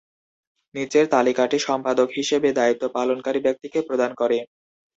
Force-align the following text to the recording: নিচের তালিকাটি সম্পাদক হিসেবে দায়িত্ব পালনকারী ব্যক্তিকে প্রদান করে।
নিচের 0.75 1.05
তালিকাটি 1.13 1.57
সম্পাদক 1.67 2.09
হিসেবে 2.17 2.49
দায়িত্ব 2.53 2.83
পালনকারী 2.95 3.39
ব্যক্তিকে 3.45 3.79
প্রদান 3.87 4.11
করে। 4.21 4.37